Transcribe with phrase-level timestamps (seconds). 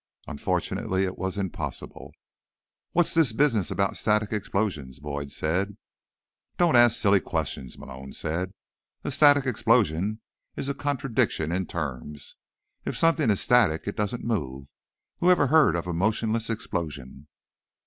[0.25, 2.11] Unfortunately, it was impossible.
[2.91, 5.77] "What's this business about a static explosion?" Boyd said.
[6.57, 8.51] "Don't ask silly questions," Malone said.
[9.03, 10.19] "A static explosion
[10.55, 12.35] is a contradiction in terms.
[12.83, 14.65] If something is static, it doesn't move—
[15.19, 17.27] whoever heard of a motionless explosion?"